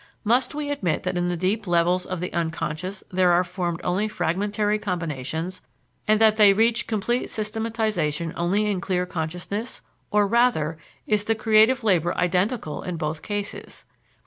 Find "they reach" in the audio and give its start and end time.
6.37-6.87